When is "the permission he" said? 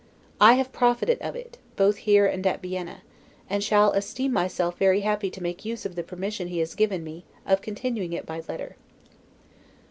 5.93-6.57